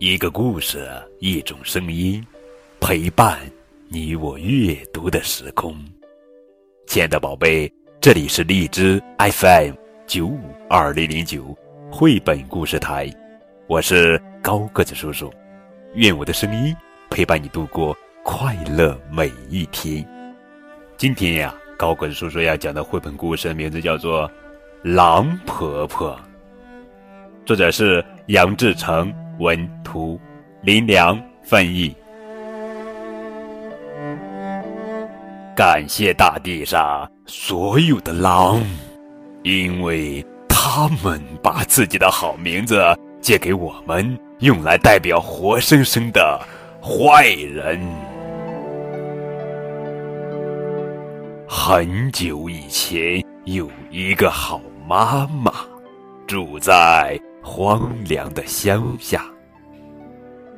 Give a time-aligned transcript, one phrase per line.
[0.00, 2.26] 一个故事，一种声音，
[2.80, 3.38] 陪伴
[3.86, 5.76] 你我阅读的时空。
[6.86, 9.74] 亲爱的宝贝，这里是荔枝 FM
[10.06, 10.40] 九五
[10.70, 11.54] 二零零九
[11.92, 13.14] 绘本故事台，
[13.66, 15.30] 我是高个子叔叔。
[15.92, 16.74] 愿我的声音
[17.10, 17.94] 陪伴你度过
[18.24, 20.02] 快乐每一天。
[20.96, 24.26] 今天呀，高个子叔叔要讲的绘本故事名字叫做
[24.82, 26.18] 《狼婆婆》，
[27.44, 29.14] 作者是杨志成。
[29.40, 30.20] 文图，
[30.60, 31.96] 林良翻译。
[35.56, 38.62] 感谢大地上所有的狼，
[39.42, 42.84] 因为他们把自己的好名字
[43.22, 46.38] 借给我们，用来代表活生生的
[46.82, 47.80] 坏人。
[51.48, 55.50] 很久以前，有一个好妈妈，
[56.26, 57.18] 住在。
[57.42, 59.24] 荒凉的乡下，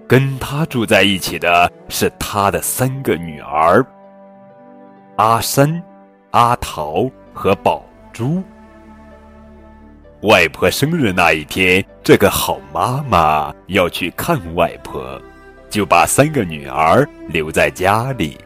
[0.09, 3.85] 跟他住在一起的是他的三个女儿：
[5.17, 5.83] 阿山、
[6.33, 8.43] 阿桃和宝珠。
[10.23, 15.21] 外婆生日那一天，这个好妈妈要去看外婆，
[15.71, 18.39] 就把三个女儿留在家里。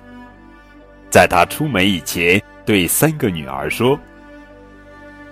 [1.11, 3.99] 在她出门以前，对三个女儿说：“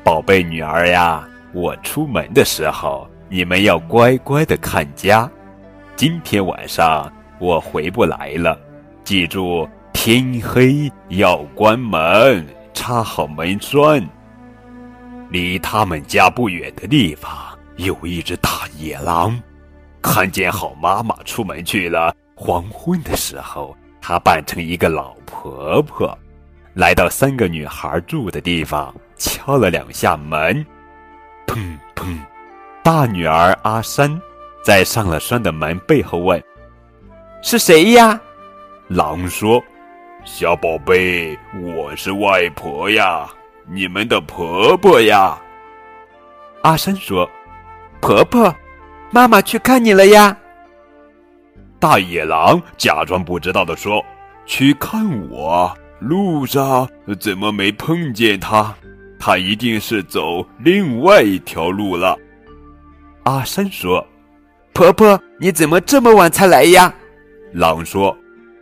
[0.04, 5.30] 宝贝女儿呀。”我出门的时候，你们要乖乖的看家。
[5.94, 8.58] 今天晚上我回不来了，
[9.04, 12.44] 记住天黑要关门，
[12.74, 14.04] 插好门栓。
[15.30, 17.32] 离他们家不远的地方
[17.76, 19.40] 有一只大野狼，
[20.02, 22.12] 看见好妈妈出门去了。
[22.34, 26.18] 黄昏的时候，他扮成一个老婆婆，
[26.74, 30.66] 来到三个女孩住的地方，敲了两下门。
[31.46, 32.18] 砰砰！
[32.82, 34.20] 大女儿阿山
[34.64, 36.42] 在上了栓的门背后问
[37.42, 38.20] ：“是谁呀？”
[38.88, 39.62] 狼说
[40.24, 43.28] ：“小宝贝，我是外婆呀，
[43.66, 45.38] 你们的婆婆呀。”
[46.62, 47.28] 阿山说
[48.00, 48.54] ：“婆婆，
[49.10, 50.36] 妈妈去看你了呀。”
[51.80, 54.04] 大野狼假装不知道的说
[54.46, 55.74] ：“去看我？
[56.00, 56.88] 路上
[57.18, 58.74] 怎么没碰见他？”
[59.26, 62.14] 他一定是走另外一条路了，
[63.22, 64.06] 阿山说
[64.74, 66.94] ：“婆婆，你怎么这么晚才来呀？”
[67.54, 68.14] 狼说：“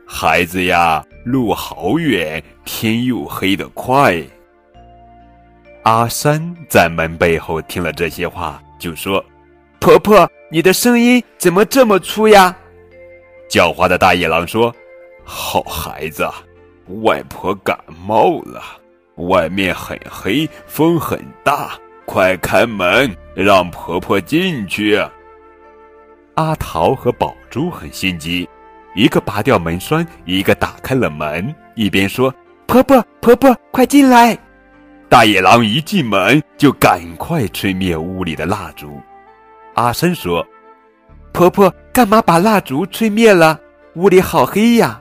[0.06, 4.22] 孩子呀，路好远，天又黑得快。”
[5.82, 9.24] 阿山在门背后听了这些话，就说
[9.80, 12.56] ：“婆婆，你的声音怎么这么粗呀？”
[13.50, 14.72] 狡猾的大野狼说
[15.26, 16.24] ：“好孩子，
[17.02, 18.62] 外婆感冒了。”
[19.16, 21.72] 外面很黑，风很大，
[22.06, 25.00] 快开门，让婆婆进去。
[26.34, 28.48] 阿桃和宝珠很心急，
[28.94, 32.34] 一个拔掉门栓，一个打开了门，一边说
[32.66, 34.36] ：“婆婆，婆婆，快进来！”
[35.10, 38.98] 大野狼一进门就赶快吹灭屋里的蜡烛。
[39.74, 40.46] 阿生说
[41.32, 43.60] ：“婆婆，干嘛把蜡烛吹灭了？
[43.94, 44.98] 屋里好黑呀！”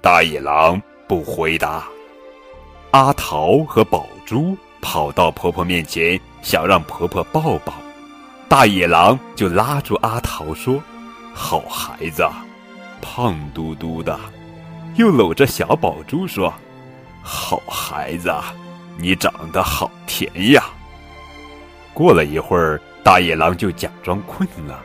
[0.00, 1.84] 大野狼不回答。
[2.90, 7.74] 阿桃和宝珠跑到婆婆面前，想让婆婆抱抱。
[8.48, 10.82] 大野狼就拉住阿桃说
[11.34, 12.26] ：“好孩子，
[13.02, 14.18] 胖嘟嘟的。”
[14.96, 16.52] 又搂着小宝珠说
[17.22, 18.34] ：“好孩子，
[18.96, 20.64] 你长得好甜呀。”
[21.92, 24.80] 过了一会儿，大野狼就假装困了，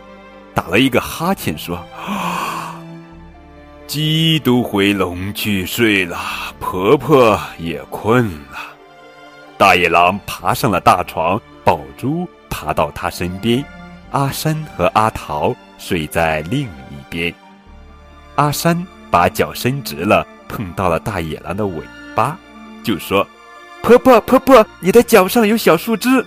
[0.54, 1.78] 打了一个哈欠说。
[1.96, 2.43] 啊
[3.94, 6.18] 鸡都回笼去睡了，
[6.60, 8.58] 婆婆也困了。
[9.56, 13.64] 大野狼爬上了大床，宝珠爬到他身边，
[14.10, 17.32] 阿山和阿桃睡在另一边。
[18.34, 21.84] 阿山把脚伸直了，碰到了大野狼的尾
[22.16, 22.36] 巴，
[22.84, 23.24] 就说
[23.84, 26.26] ：“婆婆，婆婆，你的脚上有小树枝。”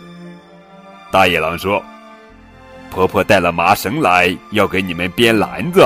[1.11, 1.83] 大野狼说
[2.93, 5.85] ：“婆婆带了麻绳来，要给你们编篮子。”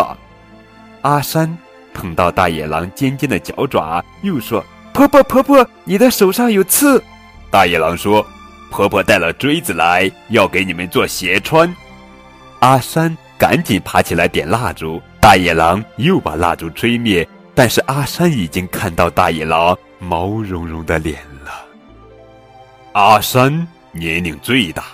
[1.00, 1.56] 阿山。
[1.92, 7.02] 碰到大野狼尖尖的脚爪，又说：“婆婆，婆婆，你的手上有刺。”
[7.50, 8.24] 大野狼说
[8.70, 11.74] ：“婆婆带了锥子来，要给你们做鞋穿。”
[12.60, 17.26] 阿山赶紧爬起来点蜡烛，大野狼又把蜡烛吹灭。
[17.54, 21.50] 但是阿山已经看到大野狼毛茸茸的脸了。
[22.92, 24.84] 阿山年龄最大，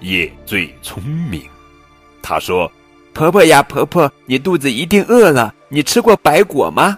[0.00, 1.42] 也最聪明。
[2.22, 2.70] 他说。
[3.12, 5.54] 婆婆呀，婆婆，你肚子一定饿了。
[5.74, 6.96] 你吃过白果吗？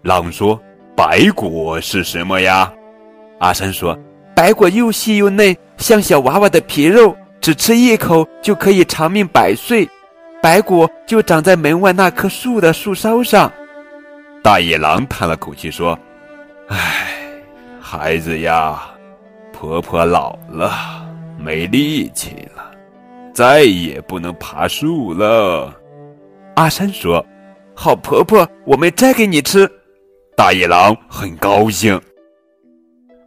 [0.00, 0.58] 狼说
[0.96, 2.72] ：“白果是什么呀？”
[3.40, 3.94] 阿山说
[4.34, 9.86] ：“白果又细又嫩，像小娃娃的皮肉，只吃一口就可以长命百岁。”
[10.40, 13.52] 白果就长在门外那棵树的树梢上。
[14.42, 15.98] 大野狼叹了口气说
[16.68, 17.08] ：“唉，
[17.78, 18.80] 孩子呀，
[19.52, 20.72] 婆婆老了，
[21.38, 22.70] 没力气了，
[23.34, 25.70] 再也不能爬树了。”
[26.56, 27.22] 阿山说
[27.76, 29.70] ：“好婆婆，我们摘给你吃。”
[30.34, 32.00] 大野狼很高兴。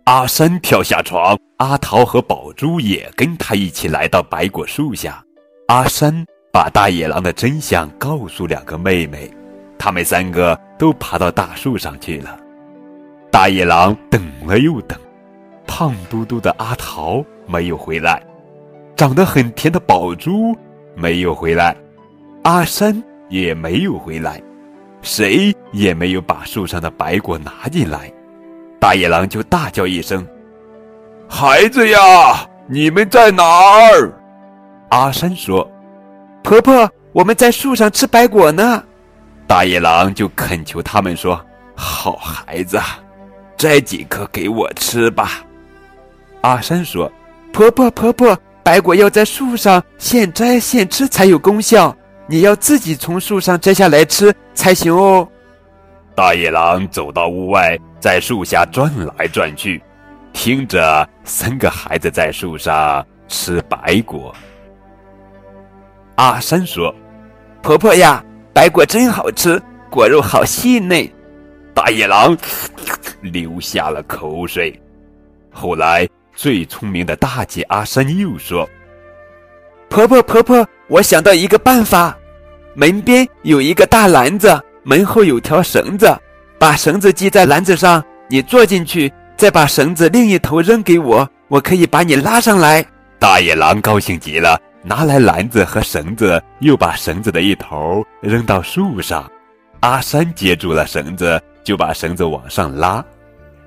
[0.06, 5.24] 阿山跳下床，阿桃和宝珠也跟他一起来到白果树下。
[5.68, 9.31] 阿山把大野狼的真相告诉两个妹妹。
[9.78, 12.38] 他们三个都爬到大树上去了。
[13.31, 15.00] 大野狼等了又等，
[15.66, 18.22] 胖嘟嘟的阿桃没有回来，
[18.96, 20.54] 长得很甜的宝珠
[20.96, 21.75] 没有回来，
[22.44, 24.42] 阿山也没有回来，
[25.02, 28.12] 谁也没有把树上的白果拿进来。
[28.80, 30.28] 大野狼就大叫一声
[31.30, 34.12] ：“孩子呀，你们在哪儿？”
[34.90, 35.70] 阿山说
[36.44, 38.84] ：“婆婆，我们在树上吃白果呢。”
[39.46, 41.40] 大野狼就恳求他们说
[41.75, 42.80] ：“好孩子，
[43.58, 45.44] 摘几颗给我吃吧。”
[46.42, 47.12] 阿山说
[47.52, 51.96] ：“婆婆，婆婆，白果要在树上现摘现吃才有功效，
[52.30, 55.28] 你要自己从树上摘下来吃才行哦。”
[56.16, 59.81] 大野狼走到屋外，在树下转来转去，
[60.31, 64.34] 听着三个孩子在树上吃白果。
[66.16, 66.94] 阿山说
[67.64, 71.08] ：“婆婆呀。”白果真好吃，果肉好细嫩。
[71.74, 72.36] 大野狼
[73.22, 74.78] 流下了口水。
[75.50, 76.06] 后来，
[76.36, 78.68] 最聪明的大姐阿山又说
[79.88, 82.18] ：“婆婆，婆婆，我想到一个办法。
[82.75, 86.16] 门边有一个大篮子，门后有条绳子，
[86.57, 92.86] 把绳子系在篮子上，你坐进去，再把绳子另一头扔给我，我可以把你拉上来。”
[93.19, 94.60] 大野狼高兴极了。
[94.81, 99.30] 拿来篮子和绳子，又把绳子的一头扔到树上。
[99.81, 103.04] 阿山接住了绳子，就把绳子往上拉。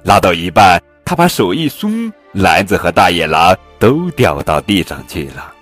[0.05, 5.52] 拉到一半，他把手一松，篮子和大野狼都掉到地上去了。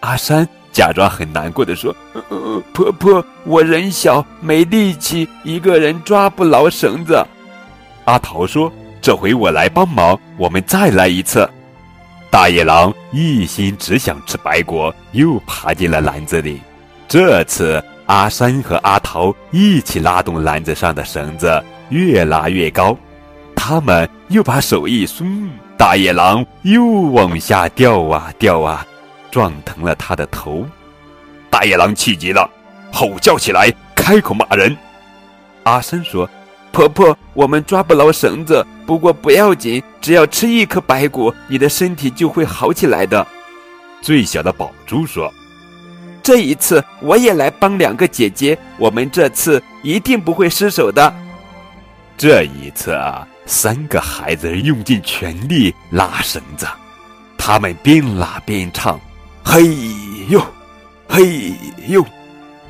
[0.00, 1.94] 阿山假装很难过的说
[2.72, 7.24] ：“婆婆，我人小没力气，一个人抓不牢绳子。”
[8.06, 8.72] 阿桃说
[9.02, 11.48] ：“这回我来帮忙，我们再来一次。”
[12.30, 16.60] 大野狼一心只想吃白果，又爬进了篮子里。
[17.08, 22.96] 这次，阿山和阿桃一起拉动篮子上的绳子，越拉越高。
[23.56, 28.86] 他们又把手一松，大野狼又往下掉啊掉啊，
[29.30, 30.66] 撞疼了他的头。
[31.48, 32.48] 大野狼气急了，
[32.92, 34.76] 吼叫起来，开口骂人。
[35.64, 36.28] 阿山说。
[36.72, 43.26] 婆婆，我们抓不牢绳子，不过不要紧，只要吃一颗白骨，你的身体就会好起来的。
[44.00, 45.34] 最小的宝珠说
[46.22, 51.12] ：“这一次我也来帮两个姐姐，我们这次一定不会失手的。”
[52.16, 56.68] 这一次啊，三个孩子用尽全力拉绳子，
[57.36, 58.98] 他们边拉边唱
[59.44, 59.64] ：“嘿
[60.28, 60.40] 呦，
[61.08, 61.52] 嘿
[61.88, 62.04] 呦！”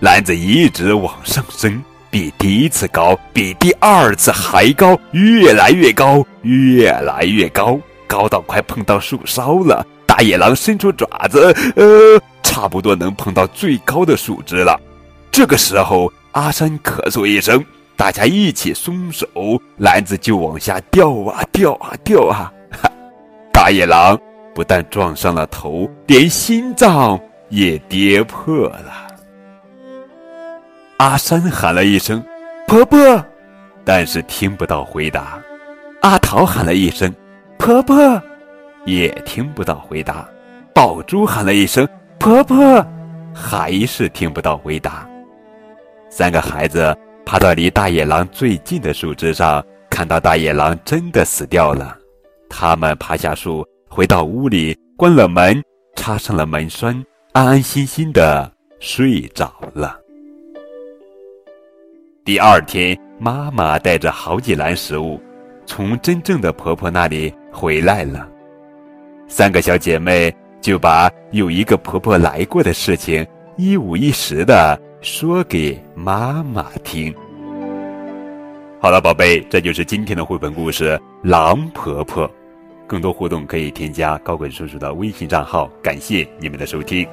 [0.00, 1.82] 篮子一直往上升。
[2.12, 7.78] 比第一次高，比第二次还高，越来越高，越来越高，
[8.08, 9.86] 高到快碰到树梢了。
[10.06, 14.76] 大野狼伸出爪子，呃，差不多能碰到最高的树枝了。
[15.30, 17.64] 这个时候，阿山咳嗽一声，
[17.96, 19.28] 大家一起松手，
[19.76, 22.52] 篮子就往下掉啊掉啊掉啊！
[22.72, 22.90] 哈，
[23.52, 24.18] 大野狼
[24.54, 29.08] 不但撞上了头，连心脏也跌破了。
[30.98, 32.22] 阿山喊了一声
[32.68, 32.98] “婆婆”，
[33.84, 35.40] 但是听不到回答。
[36.02, 37.12] 阿桃喊了一声
[37.58, 37.96] “婆婆”，
[38.84, 40.28] 也听不到回答。
[40.74, 41.88] 宝珠喊了一声
[42.18, 42.84] “婆婆”，
[43.34, 45.08] 还是听不到回答。
[46.10, 51.96] 三个孩子爬到离大野狼最近的树枝上，看到大野狼真的死掉了。
[52.48, 55.60] 他们爬下树，回到屋里，关了门，
[55.96, 56.94] 插上了门栓，
[57.32, 59.98] 安安心心的睡着了。
[62.24, 65.20] 第二天，妈妈带着好几篮食物，
[65.66, 68.28] 从真正的婆婆那里回来了。
[69.26, 77.12] 三个小姐妹就把有一个婆婆来过的事情一五一十的说给妈妈听。
[78.80, 80.96] 好了，宝贝，这就是今天的绘本故事
[81.28, 82.24] 《狼婆婆》。
[82.90, 85.70] 更多互动可以添加高滚叔叔的微信账号。
[85.80, 87.06] 感谢你们的收听。